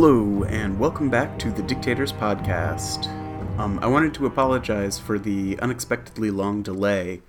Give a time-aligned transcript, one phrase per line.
[0.00, 3.08] Hello, and welcome back to the Dictators Podcast.
[3.58, 7.22] Um, I wanted to apologize for the unexpectedly long delay.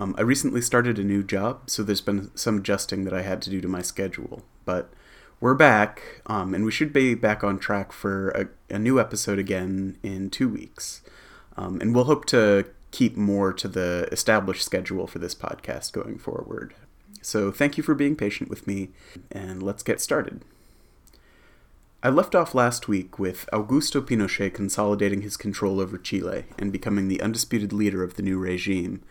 [0.00, 3.40] Um, I recently started a new job, so there's been some adjusting that I had
[3.42, 4.42] to do to my schedule.
[4.64, 4.92] But
[5.38, 9.38] we're back, um, and we should be back on track for a, a new episode
[9.38, 11.02] again in two weeks.
[11.56, 16.18] Um, and we'll hope to keep more to the established schedule for this podcast going
[16.18, 16.74] forward.
[17.22, 18.88] So thank you for being patient with me,
[19.30, 20.42] and let's get started.
[22.02, 27.08] I left off last week with Augusto Pinochet consolidating his control over Chile and becoming
[27.08, 29.02] the undisputed leader of the new regime,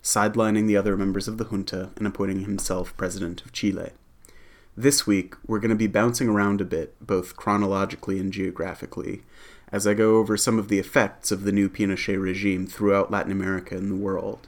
[0.00, 3.90] sidelining the other members of the junta and appointing himself president of Chile.
[4.76, 9.22] This week, we're going to be bouncing around a bit, both chronologically and geographically,
[9.72, 13.32] as I go over some of the effects of the new Pinochet regime throughout Latin
[13.32, 14.46] America and the world.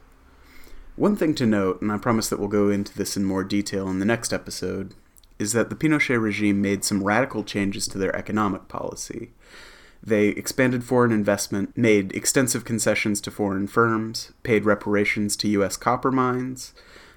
[0.95, 3.89] One thing to note, and I promise that we'll go into this in more detail
[3.89, 4.95] in the next episode,
[5.39, 9.33] is that the Pinochet regime made some radical changes to their economic policy.
[10.03, 15.77] They expanded foreign investment, made extensive concessions to foreign firms, paid reparations to U.S.
[15.77, 16.73] copper mines,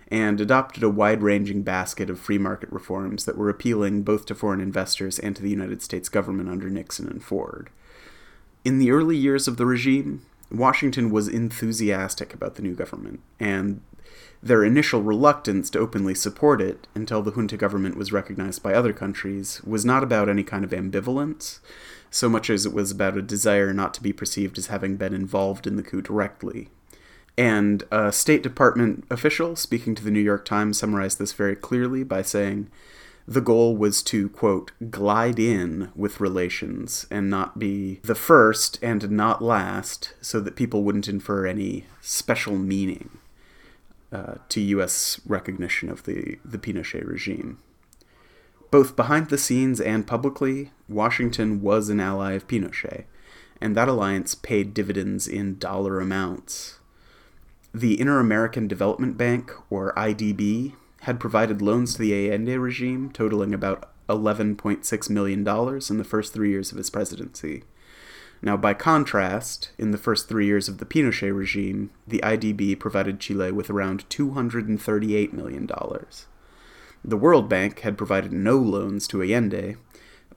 [0.09, 4.35] and adopted a wide ranging basket of free market reforms that were appealing both to
[4.35, 7.69] foreign investors and to the United States government under Nixon and Ford.
[8.65, 13.81] In the early years of the regime, Washington was enthusiastic about the new government, and
[14.43, 18.93] their initial reluctance to openly support it until the junta government was recognized by other
[18.93, 21.59] countries was not about any kind of ambivalence,
[22.09, 25.13] so much as it was about a desire not to be perceived as having been
[25.13, 26.69] involved in the coup directly.
[27.37, 32.03] And a State Department official speaking to the New York Times summarized this very clearly
[32.03, 32.69] by saying
[33.27, 39.09] the goal was to, quote, glide in with relations and not be the first and
[39.11, 43.20] not last so that people wouldn't infer any special meaning
[44.11, 45.21] uh, to U.S.
[45.25, 47.59] recognition of the, the Pinochet regime.
[48.69, 53.05] Both behind the scenes and publicly, Washington was an ally of Pinochet,
[53.59, 56.79] and that alliance paid dividends in dollar amounts.
[57.73, 63.53] The Inter American Development Bank, or IDB, had provided loans to the Allende regime totaling
[63.53, 67.63] about $11.6 million in the first three years of his presidency.
[68.41, 73.19] Now, by contrast, in the first three years of the Pinochet regime, the IDB provided
[73.19, 75.69] Chile with around $238 million.
[77.03, 79.75] The World Bank had provided no loans to Allende,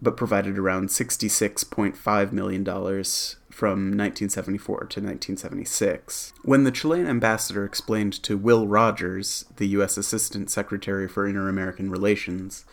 [0.03, 6.33] but provided around $66.5 million from 1974 to 1976.
[6.43, 9.97] When the Chilean ambassador explained to Will Rogers, the U.S.
[9.97, 12.67] Assistant Secretary for Inter American Relations,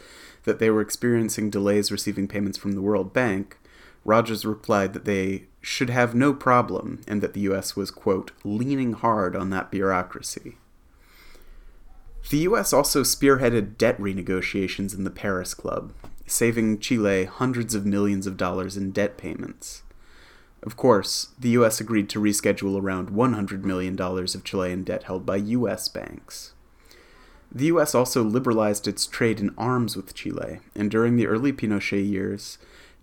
[0.43, 3.57] that they were experiencing delays receiving payments from the World Bank,
[4.03, 8.93] Rogers replied that they should have no problem and that the US was, quote, leaning
[8.93, 10.57] hard on that bureaucracy.
[12.29, 15.93] The US also spearheaded debt renegotiations in the Paris Club,
[16.25, 19.83] saving Chile hundreds of millions of dollars in debt payments.
[20.63, 25.37] Of course, the US agreed to reschedule around $100 million of Chilean debt held by
[25.37, 26.53] US banks.
[27.51, 32.07] The US also liberalized its trade in arms with Chile, and during the early Pinochet
[32.07, 32.57] years,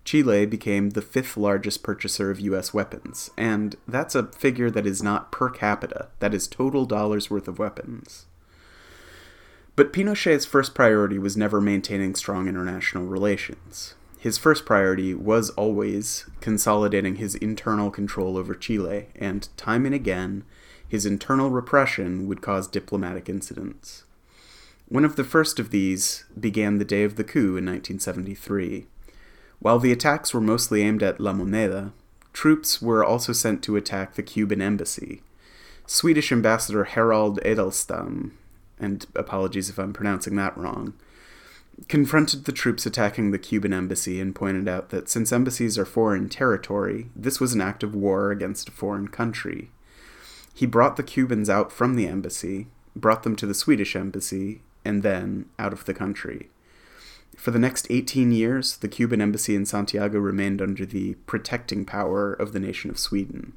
[0.05, 5.03] Chile became the fifth largest purchaser of US weapons, and that's a figure that is
[5.03, 8.25] not per capita, that is total dollars worth of weapons.
[9.75, 13.95] But Pinochet's first priority was never maintaining strong international relations.
[14.19, 20.43] His first priority was always consolidating his internal control over Chile, and time and again,
[20.85, 24.03] his internal repression would cause diplomatic incidents.
[24.89, 28.87] One of the first of these began the day of the coup in 1973.
[29.59, 31.91] While the attacks were mostly aimed at La Moneda,
[32.31, 35.21] troops were also sent to attack the Cuban embassy.
[35.85, 38.31] Swedish ambassador Harald Edelstam,
[38.79, 40.93] and apologies if I'm pronouncing that wrong,
[41.87, 46.29] confronted the troops attacking the Cuban embassy and pointed out that since embassies are foreign
[46.29, 49.71] territory, this was an act of war against a foreign country.
[50.53, 55.03] He brought the Cubans out from the embassy, brought them to the Swedish embassy, and
[55.03, 56.49] then out of the country.
[57.35, 62.33] For the next 18 years, the Cuban embassy in Santiago remained under the protecting power
[62.33, 63.53] of the nation of Sweden.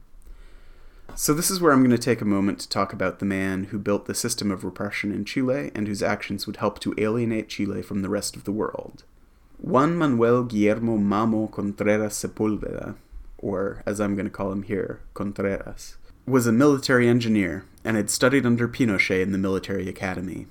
[1.14, 3.64] So, this is where I'm going to take a moment to talk about the man
[3.64, 7.50] who built the system of repression in Chile and whose actions would help to alienate
[7.50, 9.04] Chile from the rest of the world.
[9.58, 12.96] Juan Manuel Guillermo Mamo Contreras Sepulveda,
[13.38, 15.96] or as I'm going to call him here, Contreras,
[16.26, 20.46] was a military engineer and had studied under Pinochet in the military academy.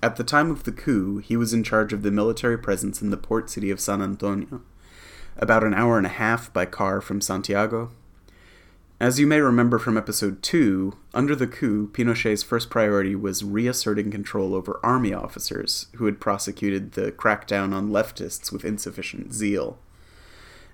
[0.00, 3.10] At the time of the coup, he was in charge of the military presence in
[3.10, 4.62] the port city of San Antonio,
[5.36, 7.90] about an hour and a half by car from Santiago.
[9.00, 14.10] As you may remember from episode 2, under the coup, Pinochet's first priority was reasserting
[14.10, 19.78] control over army officers who had prosecuted the crackdown on leftists with insufficient zeal.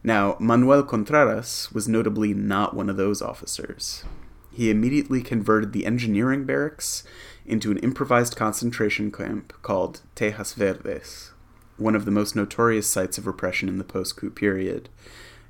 [0.02, 4.04] Now, Manuel Contreras was notably not one of those officers.
[4.52, 7.04] He immediately converted the engineering barracks
[7.46, 11.32] into an improvised concentration camp called Tejas Verdes,
[11.76, 14.88] one of the most notorious sites of repression in the post coup period.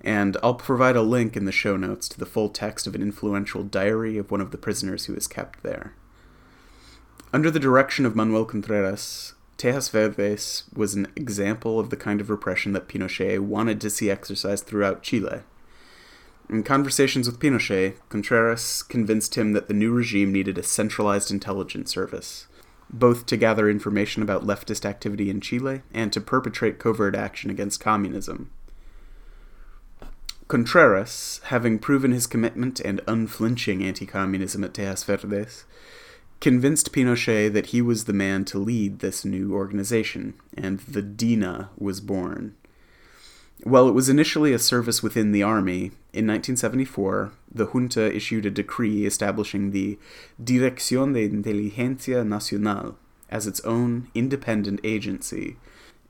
[0.01, 3.03] And I'll provide a link in the show notes to the full text of an
[3.03, 5.95] influential diary of one of the prisoners who was kept there.
[7.33, 12.29] Under the direction of Manuel Contreras, Tejas Verdes was an example of the kind of
[12.29, 15.41] repression that Pinochet wanted to see exercised throughout Chile.
[16.49, 21.91] In conversations with Pinochet, Contreras convinced him that the new regime needed a centralized intelligence
[21.91, 22.47] service,
[22.91, 27.81] both to gather information about leftist activity in Chile and to perpetrate covert action against
[27.81, 28.51] communism.
[30.47, 35.65] Contreras, having proven his commitment and unflinching anti communism at Tejas Verdes,
[36.41, 41.71] convinced Pinochet that he was the man to lead this new organization, and the DINA
[41.79, 42.55] was born.
[43.65, 48.51] While it was initially a service within the army, in 1974, the junta issued a
[48.51, 49.99] decree establishing the
[50.43, 52.99] Dirección de Inteligencia Nacional
[53.31, 55.57] as its own independent agency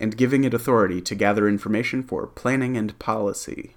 [0.00, 3.76] and giving it authority to gather information for planning and policy.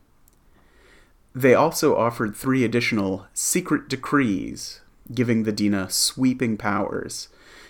[1.36, 4.82] They also offered three additional secret decrees
[5.14, 7.30] giving the DINA sweeping powers,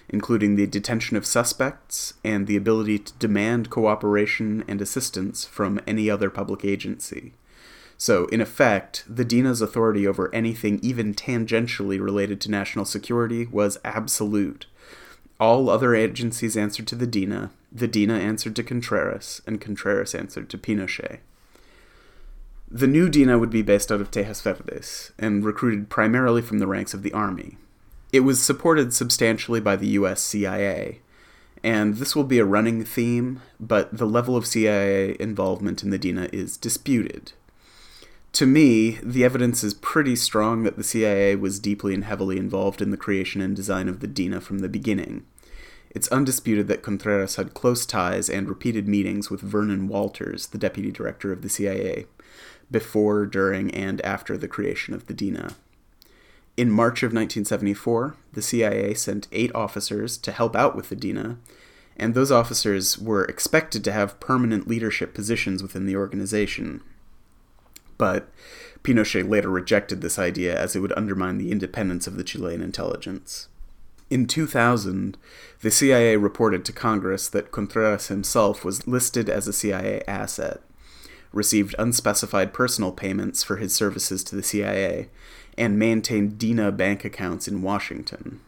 [0.10, 6.10] including the detention of suspects and the ability to demand cooperation and assistance from any
[6.10, 7.34] other public agency.
[7.98, 13.80] So, in effect, the DINA's authority over anything even tangentially related to national security was
[13.84, 14.68] absolute.
[15.40, 20.50] All other agencies answered to the DINA, the DINA answered to Contreras, and Contreras answered
[20.50, 21.20] to Pinochet.
[22.70, 26.68] The new DINA would be based out of Tejas Verdes and recruited primarily from the
[26.68, 27.58] ranks of the army.
[28.14, 31.00] It was supported substantially by the US CIA,
[31.64, 35.98] and this will be a running theme, but the level of CIA involvement in the
[35.98, 37.34] DINA is disputed.
[38.34, 42.82] To me, the evidence is pretty strong that the CIA was deeply and heavily involved
[42.82, 45.26] in the creation and design of the DINA from the beginning.
[45.90, 50.92] It's undisputed that Contreras had close ties and repeated meetings with Vernon Walters, the deputy
[50.92, 52.06] director of the CIA,
[52.70, 55.56] before, during, and after the creation of the DINA.
[56.58, 61.38] In March of 1974, the CIA sent eight officers to help out with the DINA,
[61.96, 66.82] and those officers were expected to have permanent leadership positions within the organization.
[68.00, 68.32] But
[68.84, 73.50] Pinochet later rejected this idea as it would undermine the independence of the Chilean intelligence.
[74.10, 75.16] In 2000,
[75.62, 80.62] the CIA reported to Congress that Contreras himself was listed as a CIA asset,
[81.32, 85.10] received unspecified personal payments for his services to the CIA,
[85.58, 88.42] and maintained DINA bank accounts in Washington.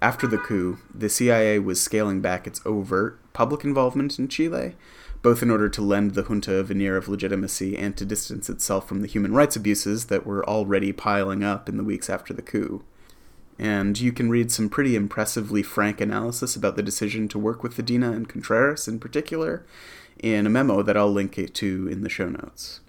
[0.00, 4.74] After the coup, the CIA was scaling back its overt public involvement in Chile,
[5.22, 8.88] both in order to lend the junta a veneer of legitimacy and to distance itself
[8.88, 12.42] from the human rights abuses that were already piling up in the weeks after the
[12.42, 12.82] coup.
[13.58, 17.76] And you can read some pretty impressively frank analysis about the decision to work with
[17.76, 19.64] the DINA and Contreras in particular
[20.18, 22.80] in a memo that I'll link to in the show notes.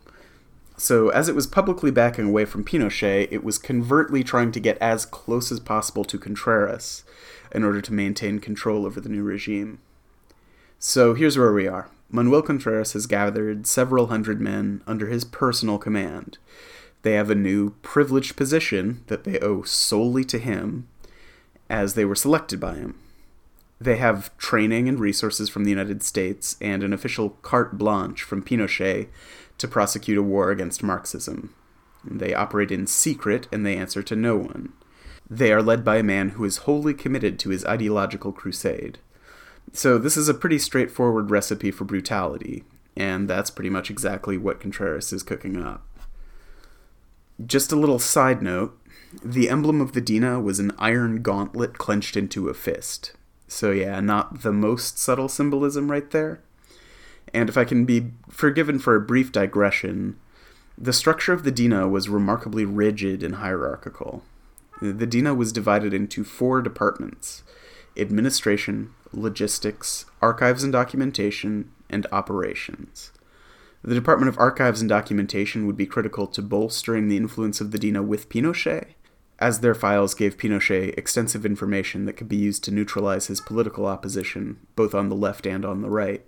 [0.83, 4.77] So, as it was publicly backing away from Pinochet, it was covertly trying to get
[4.79, 7.05] as close as possible to Contreras
[7.55, 9.79] in order to maintain control over the new regime.
[10.79, 11.89] So, here's where we are.
[12.09, 16.37] Manuel Contreras has gathered several hundred men under his personal command.
[17.03, 20.89] They have a new privileged position that they owe solely to him,
[21.69, 22.99] as they were selected by him.
[23.79, 28.43] They have training and resources from the United States and an official carte blanche from
[28.43, 29.07] Pinochet
[29.63, 31.55] to prosecute a war against Marxism.
[32.03, 34.74] They operate in secret and they answer to no one.
[35.29, 39.00] They are led by a man who is wholly committed to his ideological crusade.
[39.72, 42.65] So, this is a pretty straightforward recipe for brutality,
[42.98, 45.88] and that's pretty much exactly what Contreras is cooking up.
[47.46, 48.77] Just a little side note
[49.24, 53.13] the emblem of the DINA was an iron gauntlet clenched into a fist.
[53.48, 56.41] So, yeah, not the most subtle symbolism right there.
[57.33, 60.17] And if I can be forgiven for a brief digression,
[60.77, 64.23] the structure of the DINA was remarkably rigid and hierarchical.
[64.81, 67.43] The DINA was divided into four departments
[67.95, 73.11] administration, logistics, archives and documentation, and operations.
[73.83, 77.77] The Department of Archives and Documentation would be critical to bolstering the influence of the
[77.77, 78.95] DINA with Pinochet,
[79.39, 83.85] as their files gave Pinochet extensive information that could be used to neutralize his political
[83.85, 86.25] opposition, both on the left and on the right.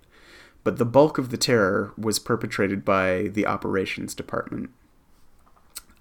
[0.66, 4.72] But the bulk of the terror was perpetrated by the Operations Department.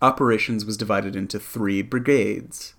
[0.00, 2.72] Operations was divided into three brigades.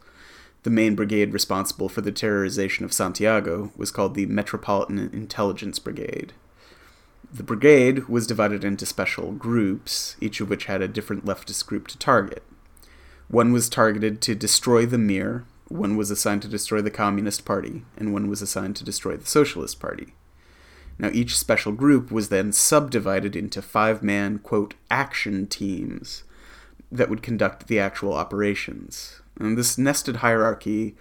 [0.63, 6.33] The main brigade responsible for the terrorization of Santiago was called the Metropolitan Intelligence Brigade.
[7.31, 11.87] The brigade was divided into special groups, each of which had a different leftist group
[11.89, 12.41] to target.
[13.27, 17.83] One was targeted to destroy the Mir, one was assigned to destroy the Communist Party,
[17.95, 20.15] and one was assigned to destroy the Socialist Party.
[20.97, 26.23] Now, each special group was then subdivided into five man, quote, action teams
[26.91, 29.21] that would conduct the actual operations.
[29.37, 30.95] And this nested hierarchy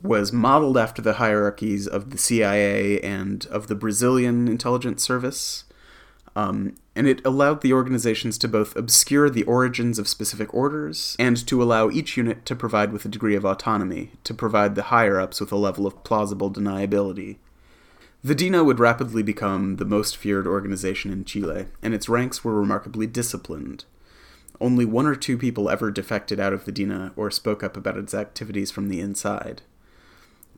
[0.00, 5.64] was modeled after the hierarchies of the CIA and of the Brazilian intelligence service.
[6.36, 11.36] Um, and it allowed the organizations to both obscure the origins of specific orders and
[11.46, 15.20] to allow each unit to provide with a degree of autonomy, to provide the higher
[15.20, 17.36] ups with a level of plausible deniability.
[18.24, 22.58] The DINA would rapidly become the most feared organization in Chile, and its ranks were
[22.58, 23.84] remarkably disciplined.
[24.58, 27.98] Only one or two people ever defected out of the DINA or spoke up about
[27.98, 29.60] its activities from the inside.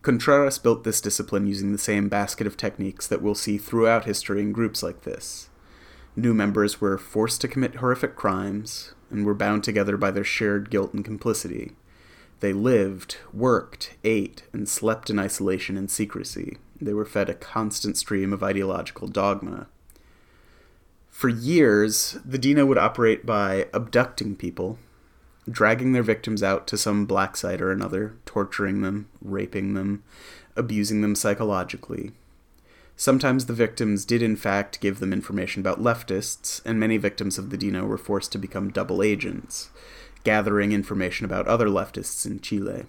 [0.02, 4.40] Contreras built this discipline using the same basket of techniques that we'll see throughout history
[4.40, 5.49] in groups like this.
[6.14, 10.70] New members were forced to commit horrific crimes and were bound together by their shared
[10.70, 11.73] guilt and complicity.
[12.40, 16.59] They lived, worked, ate, and slept in isolation and secrecy.
[16.81, 19.69] They were fed a constant stream of ideological dogma.
[21.09, 24.78] For years, the DINA would operate by abducting people
[25.49, 30.02] dragging their victims out to some black site or another, torturing them, raping them,
[30.57, 32.12] abusing them psychologically.
[32.97, 37.50] Sometimes the victims did in fact give them information about leftists, and many victims of
[37.50, 39.71] the DINA were forced to become double agents,
[40.26, 42.85] gathering information about other leftists in Chile.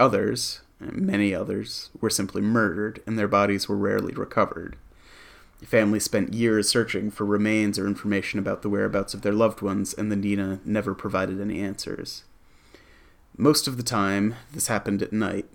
[0.00, 4.74] Others, many others, were simply murdered, and their bodies were rarely recovered.
[5.64, 9.94] Families spent years searching for remains or information about the whereabouts of their loved ones,
[9.94, 12.24] and the DINA never provided any answers.
[13.36, 15.46] Most of the time, this happened at night.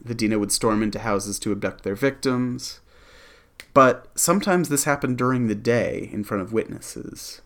[0.00, 2.78] The DINA would storm into houses to abduct their victims,
[3.74, 7.42] but sometimes this happened during the day in front of witnesses.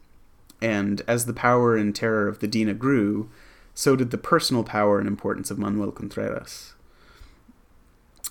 [0.65, 3.29] And as the power and terror of the DINA grew,
[3.75, 6.75] so did the personal power and importance of Manuel Contreras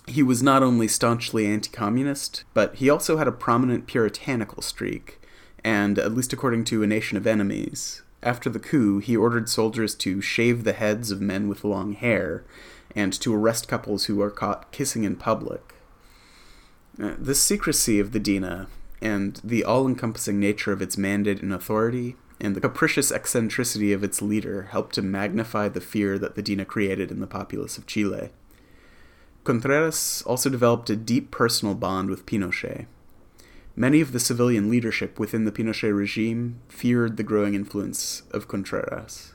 [0.07, 5.21] he was not only staunchly anti communist, but he also had a prominent puritanical streak,
[5.63, 9.95] and, at least according to A Nation of Enemies, after the coup, he ordered soldiers
[9.95, 12.43] to shave the heads of men with long hair
[12.95, 15.75] and to arrest couples who are caught kissing in public.
[17.01, 18.67] Uh, the secrecy of the DINA
[19.01, 24.03] and the all encompassing nature of its mandate and authority and the capricious eccentricity of
[24.03, 27.87] its leader helped to magnify the fear that the DINA created in the populace of
[27.87, 28.29] Chile.
[29.45, 32.85] Contreras also developed a deep personal bond with Pinochet.
[33.75, 39.33] Many of the civilian leadership within the Pinochet regime feared the growing influence of Contreras.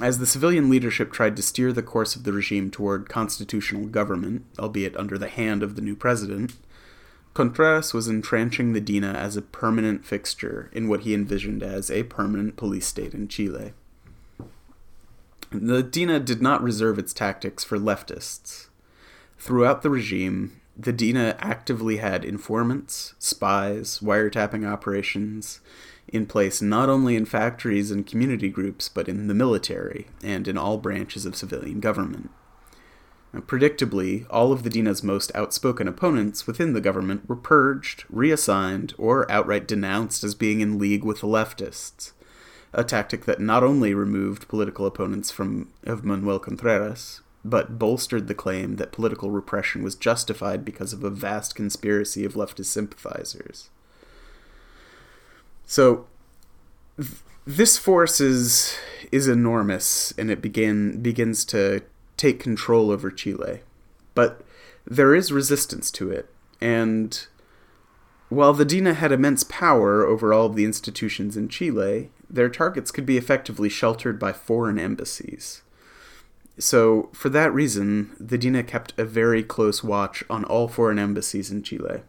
[0.00, 4.44] As the civilian leadership tried to steer the course of the regime toward constitutional government,
[4.58, 6.56] albeit under the hand of the new president,
[7.34, 12.02] Contreras was entrenching the DINA as a permanent fixture in what he envisioned as a
[12.04, 13.72] permanent police state in Chile.
[15.50, 18.68] The DINA did not reserve its tactics for leftists.
[19.38, 25.60] Throughout the regime, the DINA actively had informants, spies, wiretapping operations
[26.06, 30.56] in place not only in factories and community groups, but in the military and in
[30.56, 32.30] all branches of civilian government.
[33.32, 38.94] Now, predictably, all of the DINA's most outspoken opponents within the government were purged, reassigned,
[38.96, 42.12] or outright denounced as being in league with the leftists,
[42.72, 48.34] a tactic that not only removed political opponents from of Manuel Contreras, but bolstered the
[48.34, 53.70] claim that political repression was justified because of a vast conspiracy of leftist sympathizers.
[55.66, 56.06] So,
[56.96, 57.10] th-
[57.46, 58.76] this force is
[59.12, 61.82] is enormous, and it begin begins to
[62.18, 63.60] take control over Chile,
[64.14, 64.42] but
[64.84, 66.28] there is resistance to it,
[66.60, 67.26] and
[68.28, 72.90] while the DINA had immense power over all of the institutions in Chile, their targets
[72.90, 75.62] could be effectively sheltered by foreign embassies.
[76.58, 81.50] So, for that reason, the DINA kept a very close watch on all foreign embassies
[81.50, 82.02] in Chile,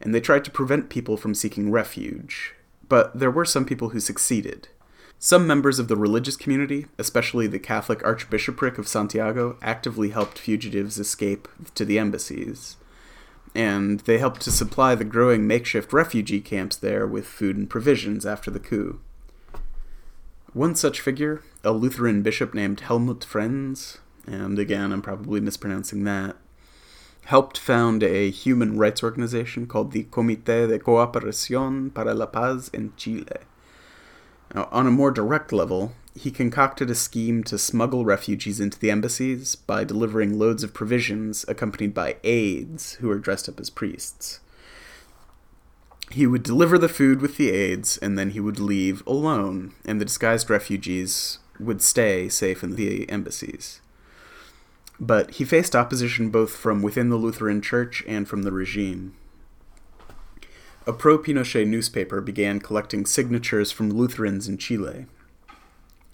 [0.00, 2.54] and they tried to prevent people from seeking refuge.
[2.88, 4.68] But there were some people who succeeded.
[5.20, 10.96] Some members of the religious community, especially the Catholic Archbishopric of Santiago, actively helped fugitives
[10.96, 12.76] escape to the embassies.
[13.52, 18.24] And they helped to supply the growing makeshift refugee camps there with food and provisions
[18.24, 19.00] after the coup.
[20.52, 26.36] One such figure, a Lutheran bishop named Helmut Frenz, and again, I'm probably mispronouncing that,
[27.24, 32.92] helped found a human rights organization called the Comité de Cooperación para la Paz en
[32.96, 33.38] Chile.
[34.54, 38.90] Now, on a more direct level, he concocted a scheme to smuggle refugees into the
[38.90, 44.40] embassies by delivering loads of provisions accompanied by aides who were dressed up as priests.
[46.10, 50.00] He would deliver the food with the aides, and then he would leave alone, and
[50.00, 53.80] the disguised refugees would stay safe in the embassies.
[54.98, 59.14] But he faced opposition both from within the Lutheran Church and from the regime.
[60.88, 65.04] A pro Pinochet newspaper began collecting signatures from Lutherans in Chile,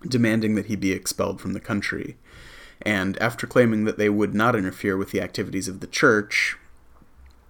[0.03, 2.17] demanding that he be expelled from the country.
[2.83, 6.57] And after claiming that they would not interfere with the activities of the church,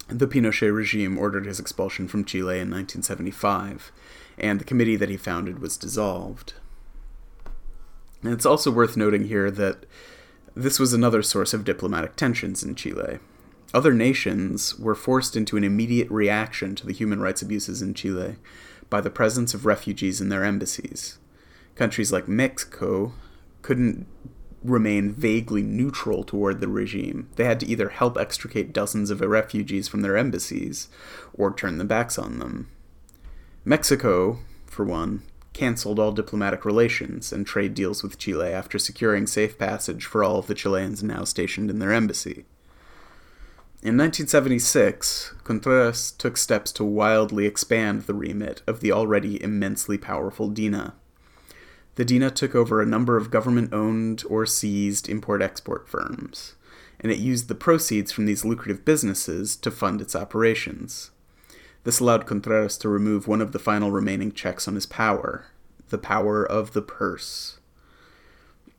[0.06, 3.90] the Pinochet regime ordered his expulsion from Chile in 1975,
[4.36, 6.52] and the committee that he founded was dissolved.
[8.22, 9.86] And it's also worth noting here that
[10.54, 13.18] this was another source of diplomatic tensions in Chile.
[13.74, 18.36] Other nations were forced into an immediate reaction to the human rights abuses in Chile
[18.88, 21.18] by the presence of refugees in their embassies.
[21.74, 23.14] Countries like Mexico
[23.62, 24.06] couldn't
[24.62, 27.28] remain vaguely neutral toward the regime.
[27.34, 30.88] They had to either help extricate dozens of refugees from their embassies
[31.32, 32.70] or turn their backs on them.
[33.64, 39.58] Mexico, for one, canceled all diplomatic relations and trade deals with Chile after securing safe
[39.58, 42.44] passage for all of the Chileans now stationed in their embassy.
[43.84, 50.48] In 1976, Contreras took steps to wildly expand the remit of the already immensely powerful
[50.48, 50.94] DINA
[51.96, 56.54] the DINA took over a number of government owned or seized import export firms,
[56.98, 61.10] and it used the proceeds from these lucrative businesses to fund its operations.
[61.84, 65.46] This allowed Contreras to remove one of the final remaining checks on his power
[65.90, 67.59] the power of the purse.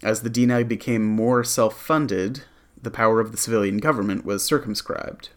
[0.04, 2.42] As the DINA became more self funded,
[2.86, 5.30] the power of the civilian government was circumscribed.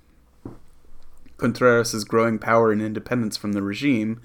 [1.39, 4.21] Contreras' growing power and independence from the regime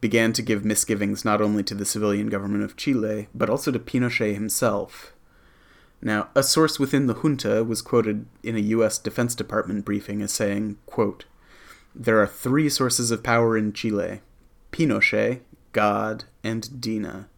[0.00, 3.78] began to give misgivings not only to the civilian government of Chile, but also to
[3.78, 5.12] Pinochet himself.
[6.00, 8.98] Now, a source within the junta was quoted in a U.S.
[8.98, 11.24] Defense Department briefing as saying, quote,
[11.94, 14.20] There are three sources of power in Chile
[14.70, 15.40] Pinochet,
[15.72, 17.28] God, and Dina.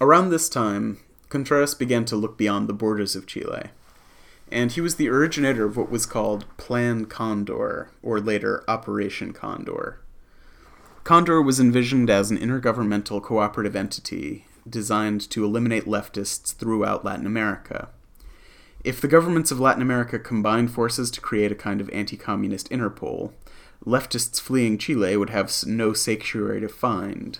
[0.00, 0.98] Around this time,
[1.32, 3.70] Contreras began to look beyond the borders of Chile,
[4.50, 9.98] and he was the originator of what was called Plan Condor, or later Operation Condor.
[11.04, 17.88] Condor was envisioned as an intergovernmental cooperative entity designed to eliminate leftists throughout Latin America.
[18.84, 22.68] If the governments of Latin America combined forces to create a kind of anti communist
[22.68, 23.32] Interpol,
[23.86, 27.38] leftists fleeing Chile would have no sanctuary to find.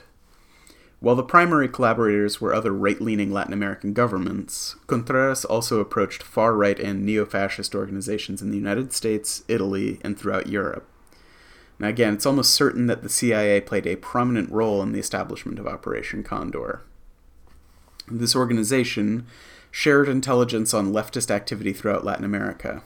[1.02, 6.54] While the primary collaborators were other right leaning Latin American governments, Contreras also approached far
[6.54, 10.88] right and neo fascist organizations in the United States, Italy, and throughout Europe.
[11.80, 15.58] Now, again, it's almost certain that the CIA played a prominent role in the establishment
[15.58, 16.82] of Operation Condor.
[18.06, 19.26] This organization
[19.72, 22.80] shared intelligence on leftist activity throughout Latin America.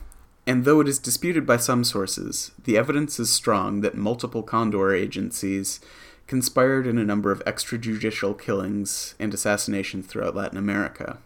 [0.47, 4.91] And though it is disputed by some sources, the evidence is strong that multiple Condor
[4.91, 5.79] agencies
[6.27, 11.17] conspired in a number of extrajudicial killings and assassinations throughout Latin America.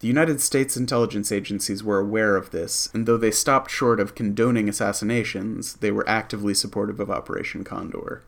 [0.00, 4.14] The United States intelligence agencies were aware of this, and though they stopped short of
[4.14, 8.22] condoning assassinations, they were actively supportive of Operation Condor.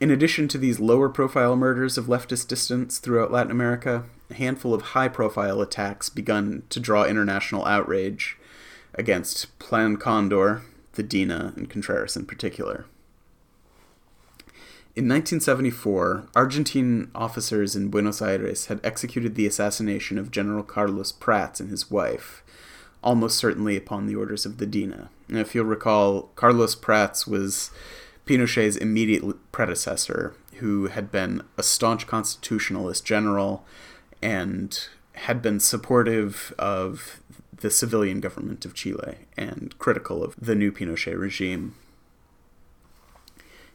[0.00, 4.74] In addition to these lower profile murders of leftist dissidents throughout Latin America, a handful
[4.74, 8.36] of high profile attacks begun to draw international outrage
[8.94, 10.62] against Plan Condor,
[10.94, 12.86] the DINA, and Contreras in particular.
[14.94, 21.60] In 1974, Argentine officers in Buenos Aires had executed the assassination of General Carlos Prats
[21.60, 22.42] and his wife,
[23.02, 25.08] almost certainly upon the orders of the DINA.
[25.30, 27.70] Now, if you'll recall, Carlos Prats was
[28.26, 33.64] Pinochet's immediate predecessor, who had been a staunch constitutionalist general
[34.20, 34.78] and
[35.14, 37.22] had been supportive of
[37.56, 41.76] the civilian government of Chile and critical of the new Pinochet regime.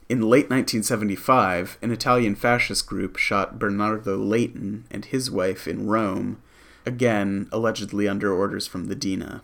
[0.10, 6.42] In late 1975, an Italian fascist group shot Bernardo Leighton and his wife in Rome,
[6.86, 9.42] again allegedly under orders from the DINA.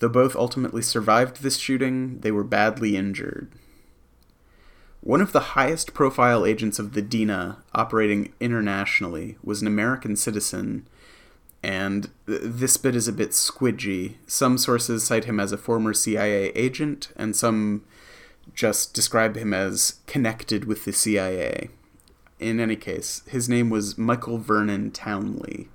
[0.00, 3.48] Though both ultimately survived this shooting, they were badly injured.
[5.00, 10.88] One of the highest profile agents of the DINA operating internationally was an American citizen,
[11.62, 14.14] and this bit is a bit squidgy.
[14.26, 17.84] Some sources cite him as a former CIA agent, and some
[18.54, 21.70] just describe him as connected with the CIA.
[22.38, 25.68] In any case, his name was Michael Vernon Townley.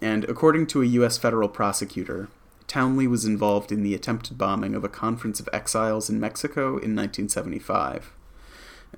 [0.00, 1.16] And according to a U.S.
[1.16, 2.28] federal prosecutor,
[2.66, 6.94] Townley was involved in the attempted bombing of a conference of exiles in Mexico in
[6.96, 8.12] 1975.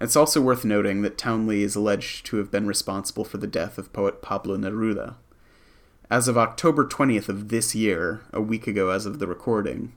[0.00, 3.78] It's also worth noting that Townley is alleged to have been responsible for the death
[3.78, 5.16] of poet Pablo Neruda.
[6.10, 9.92] As of October 20th of this year, a week ago as of the recording,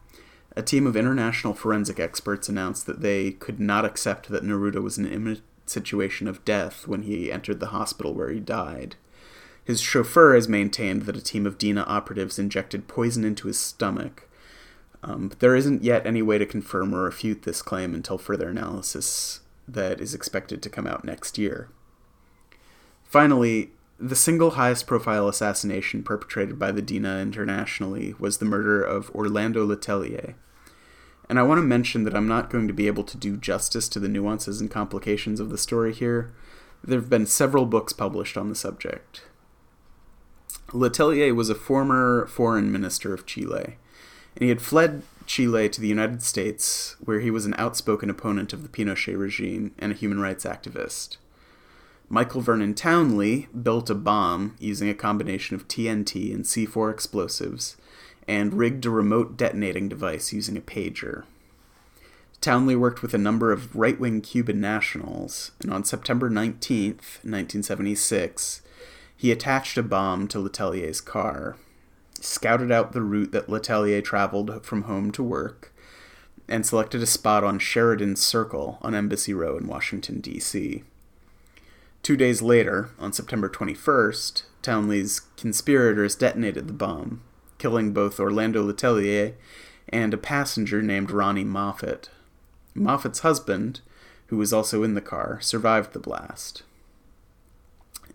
[0.55, 4.97] a team of international forensic experts announced that they could not accept that Neruda was
[4.97, 8.95] in an imminent situation of death when he entered the hospital where he died.
[9.63, 14.27] His chauffeur has maintained that a team of Dina operatives injected poison into his stomach.
[15.03, 18.49] Um, but there isn't yet any way to confirm or refute this claim until further
[18.49, 21.69] analysis that is expected to come out next year.
[23.03, 29.11] Finally, the single highest profile assassination perpetrated by the Dina internationally was the murder of
[29.11, 30.33] Orlando Letelier.
[31.29, 33.87] And I want to mention that I'm not going to be able to do justice
[33.89, 36.33] to the nuances and complications of the story here.
[36.83, 39.21] There have been several books published on the subject.
[40.69, 43.77] Letelier was a former foreign minister of Chile,
[44.35, 48.51] and he had fled Chile to the United States, where he was an outspoken opponent
[48.51, 51.17] of the Pinochet regime and a human rights activist.
[52.13, 57.77] Michael Vernon Townley built a bomb using a combination of TNT and C4 explosives
[58.27, 61.23] and rigged a remote detonating device using a pager.
[62.41, 68.61] Townley worked with a number of right wing Cuban nationals, and on September 19, 1976,
[69.15, 71.55] he attached a bomb to Letelier's car,
[72.19, 75.73] scouted out the route that Letelier traveled from home to work,
[76.49, 80.83] and selected a spot on Sheridan Circle on Embassy Row in Washington, D.C.
[82.03, 87.21] Two days later, on September 21st, Townley's conspirators detonated the bomb,
[87.59, 89.33] killing both Orlando Letelier
[89.89, 92.09] and a passenger named Ronni Moffitt.
[92.73, 93.81] Moffitt's husband,
[94.27, 96.63] who was also in the car, survived the blast.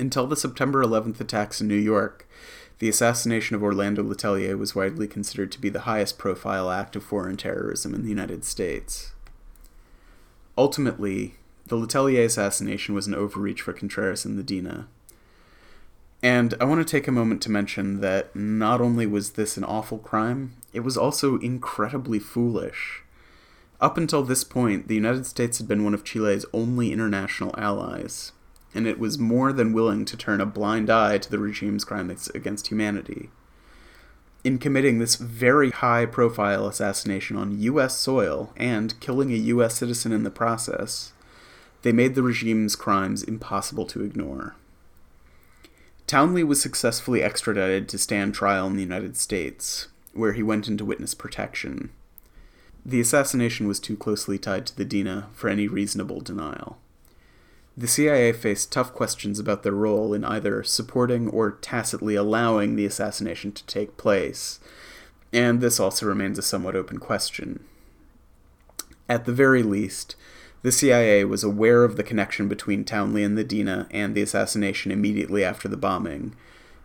[0.00, 2.28] Until the September 11th attacks in New York,
[2.78, 7.02] the assassination of Orlando Letelier was widely considered to be the highest profile act of
[7.04, 9.12] foreign terrorism in the United States.
[10.58, 11.36] Ultimately,
[11.68, 14.88] the Letelier assassination was an overreach for Contreras and the Dina.
[16.22, 19.64] And I want to take a moment to mention that not only was this an
[19.64, 23.02] awful crime, it was also incredibly foolish.
[23.80, 28.32] Up until this point, the United States had been one of Chile's only international allies,
[28.74, 32.28] and it was more than willing to turn a blind eye to the regime's crimes
[32.34, 33.28] against humanity.
[34.42, 37.98] In committing this very high profile assassination on U.S.
[37.98, 39.74] soil and killing a U.S.
[39.74, 41.12] citizen in the process,
[41.82, 44.54] they made the regime's crimes impossible to ignore.
[46.06, 50.84] Townley was successfully extradited to stand trial in the United States, where he went into
[50.84, 51.90] witness protection.
[52.84, 56.78] The assassination was too closely tied to the Dina for any reasonable denial.
[57.76, 62.86] The CIA faced tough questions about their role in either supporting or tacitly allowing the
[62.86, 64.60] assassination to take place,
[65.32, 67.64] and this also remains a somewhat open question.
[69.08, 70.16] At the very least,
[70.62, 74.90] the CIA was aware of the connection between Townley and the Dina and the assassination
[74.90, 76.34] immediately after the bombing,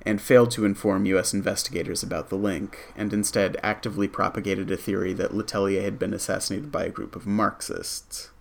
[0.03, 1.34] and failed to inform U.S.
[1.34, 6.71] investigators about the link, and instead actively propagated a theory that Letelier had been assassinated
[6.71, 8.31] by a group of Marxists.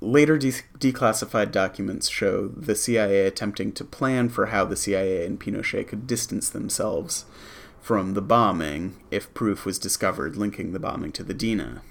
[0.00, 5.40] Later de- declassified documents show the CIA attempting to plan for how the CIA and
[5.40, 7.24] Pinochet could distance themselves
[7.80, 11.82] from the bombing if proof was discovered linking the bombing to the Dina.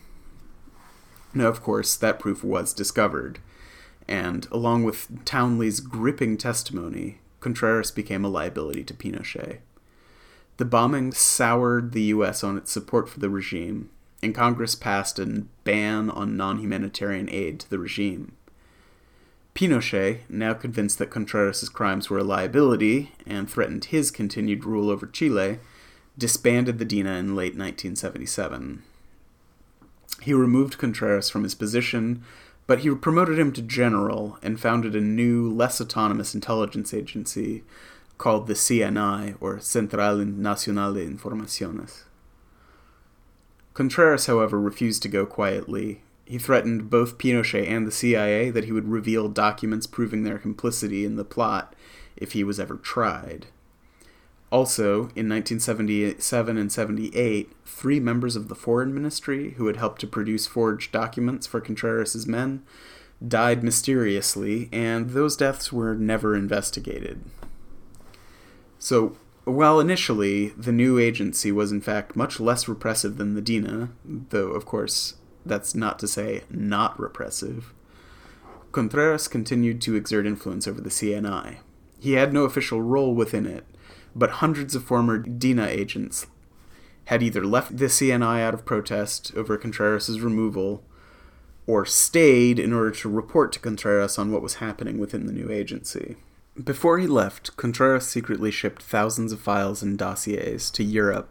[1.35, 3.39] Now, of course, that proof was discovered,
[4.07, 9.59] and along with Townley's gripping testimony, Contreras became a liability to Pinochet.
[10.55, 12.41] The bombing soured the U.S.
[12.41, 13.89] on its support for the regime,
[14.23, 18.31] and Congress passed a ban on non humanitarian aid to the regime.
[19.53, 25.05] Pinochet, now convinced that Contreras' crimes were a liability and threatened his continued rule over
[25.05, 25.59] Chile,
[26.17, 28.83] disbanded the Dina in late 1977.
[30.21, 32.23] He removed Contreras from his position,
[32.67, 37.63] but he promoted him to general and founded a new, less autonomous intelligence agency
[38.17, 42.03] called the CNI, or Central Nacional de Informaciones.
[43.73, 46.01] Contreras, however, refused to go quietly.
[46.25, 51.03] He threatened both Pinochet and the CIA that he would reveal documents proving their complicity
[51.03, 51.75] in the plot
[52.15, 53.47] if he was ever tried.
[54.51, 60.07] Also, in 1977 and 78, three members of the Foreign Ministry who had helped to
[60.07, 62.63] produce forged documents for Contreras' men
[63.25, 67.21] died mysteriously, and those deaths were never investigated.
[68.77, 73.89] So, while initially the new agency was in fact much less repressive than the DINA,
[74.03, 77.73] though of course that's not to say not repressive,
[78.71, 81.57] Contreras continued to exert influence over the CNI.
[81.99, 83.65] He had no official role within it,
[84.15, 86.27] but hundreds of former DINA agents
[87.05, 90.83] had either left the CNI out of protest over Contreras' removal
[91.67, 95.51] or stayed in order to report to Contreras on what was happening within the new
[95.51, 96.15] agency.
[96.63, 101.29] Before he left, Contreras secretly shipped thousands of files and dossiers to Europe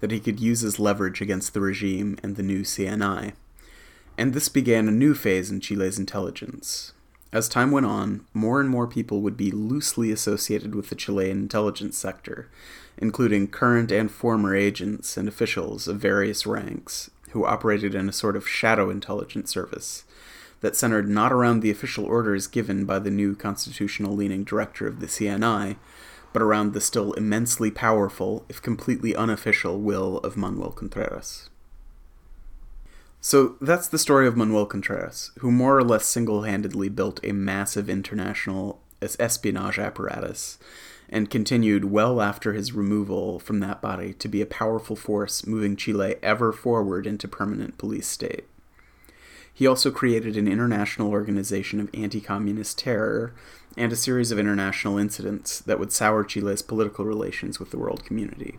[0.00, 3.34] that he could use as leverage against the regime and the new CNI.
[4.18, 6.92] And this began a new phase in Chile's intelligence.
[7.34, 11.36] As time went on, more and more people would be loosely associated with the Chilean
[11.36, 12.48] intelligence sector,
[12.96, 18.36] including current and former agents and officials of various ranks who operated in a sort
[18.36, 20.04] of shadow intelligence service
[20.60, 25.00] that centered not around the official orders given by the new constitutional leaning director of
[25.00, 25.74] the CNI,
[26.32, 31.50] but around the still immensely powerful, if completely unofficial, will of Manuel Contreras.
[33.26, 37.32] So that's the story of Manuel Contreras, who more or less single handedly built a
[37.32, 40.58] massive international espionage apparatus
[41.08, 45.74] and continued well after his removal from that body to be a powerful force moving
[45.74, 48.44] Chile ever forward into permanent police state.
[49.54, 53.34] He also created an international organization of anti communist terror
[53.74, 58.04] and a series of international incidents that would sour Chile's political relations with the world
[58.04, 58.58] community.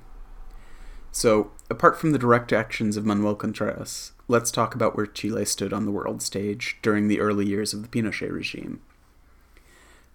[1.12, 5.74] So, apart from the direct actions of Manuel Contreras, let's talk about where Chile stood
[5.74, 8.82] on the world stage during the early years of the Pinochet regime.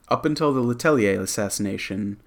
[0.08, 2.20] Up until the Letelier assassination,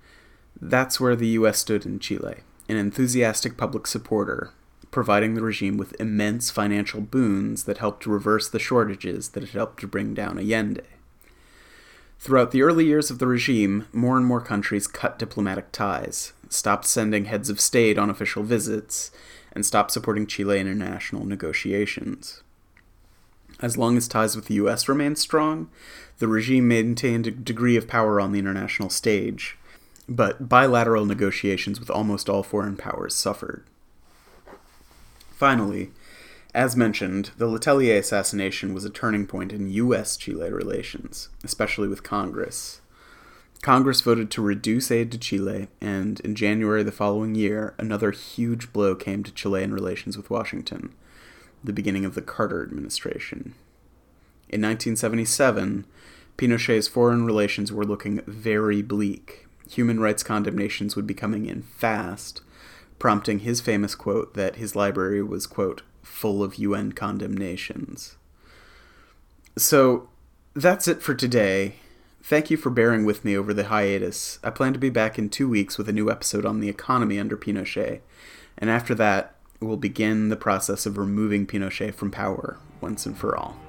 [0.60, 2.38] that's where the US stood in Chile,
[2.70, 4.54] an enthusiastic public supporter
[4.94, 9.50] providing the regime with immense financial boons that helped to reverse the shortages that had
[9.50, 10.84] helped to bring down Allende.
[12.20, 16.86] Throughout the early years of the regime, more and more countries cut diplomatic ties, stopped
[16.86, 19.12] sending heads of state on official visits,
[19.54, 22.44] and stopped supporting Chile in international negotiations.
[23.60, 25.70] As long as ties with the US remained strong,
[26.18, 29.58] the regime maintained a degree of power on the international stage,
[30.10, 33.64] but bilateral negotiations with almost all foreign powers suffered.
[35.32, 35.92] Finally,
[36.54, 40.16] as mentioned, the Letelier assassination was a turning point in U.S.
[40.18, 42.80] Chile relations, especially with Congress.
[43.64, 48.74] Congress voted to reduce aid to Chile, and in January the following year, another huge
[48.74, 50.94] blow came to Chilean relations with Washington
[51.64, 53.56] the beginning of the Carter administration.
[54.50, 55.86] In 1977,
[56.36, 59.48] Pinochet's foreign relations were looking very bleak.
[59.70, 62.42] Human rights condemnations would be coming in fast,
[63.00, 68.18] prompting his famous quote that his library was, quote, full of UN condemnations.
[69.58, 70.10] So
[70.54, 71.76] that's it for today.
[72.26, 74.40] Thank you for bearing with me over the hiatus.
[74.42, 77.20] I plan to be back in two weeks with a new episode on the economy
[77.20, 78.00] under Pinochet,
[78.58, 83.36] and after that, we'll begin the process of removing Pinochet from power once and for
[83.36, 83.60] all.